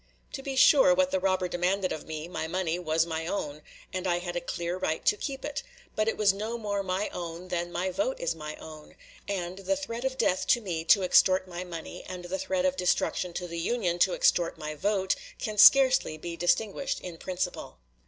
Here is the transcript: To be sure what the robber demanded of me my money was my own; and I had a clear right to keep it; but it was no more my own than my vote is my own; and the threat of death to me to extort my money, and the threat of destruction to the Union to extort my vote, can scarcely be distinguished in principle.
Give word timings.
To 0.33 0.41
be 0.41 0.55
sure 0.55 0.95
what 0.95 1.11
the 1.11 1.19
robber 1.19 1.47
demanded 1.47 1.91
of 1.91 2.07
me 2.07 2.27
my 2.27 2.47
money 2.47 2.79
was 2.79 3.05
my 3.05 3.27
own; 3.27 3.61
and 3.93 4.07
I 4.07 4.17
had 4.17 4.35
a 4.35 4.41
clear 4.41 4.75
right 4.75 5.05
to 5.05 5.15
keep 5.15 5.45
it; 5.45 5.61
but 5.95 6.07
it 6.07 6.17
was 6.17 6.33
no 6.33 6.57
more 6.57 6.81
my 6.81 7.07
own 7.09 7.49
than 7.49 7.71
my 7.71 7.91
vote 7.91 8.19
is 8.19 8.33
my 8.33 8.55
own; 8.55 8.95
and 9.27 9.59
the 9.59 9.75
threat 9.77 10.03
of 10.03 10.17
death 10.17 10.47
to 10.47 10.59
me 10.59 10.83
to 10.85 11.03
extort 11.03 11.47
my 11.47 11.63
money, 11.63 12.03
and 12.03 12.25
the 12.25 12.39
threat 12.39 12.65
of 12.65 12.77
destruction 12.77 13.31
to 13.33 13.47
the 13.47 13.59
Union 13.59 13.99
to 13.99 14.15
extort 14.15 14.57
my 14.57 14.73
vote, 14.73 15.13
can 15.37 15.59
scarcely 15.59 16.17
be 16.17 16.35
distinguished 16.35 16.99
in 17.01 17.19
principle. 17.19 17.77